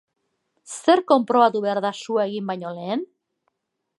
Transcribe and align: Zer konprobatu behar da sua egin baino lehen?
Zer 0.77 1.01
konprobatu 1.11 1.61
behar 1.67 1.81
da 1.87 1.93
sua 1.99 2.27
egin 2.31 2.51
baino 2.53 2.75
lehen? 2.79 3.07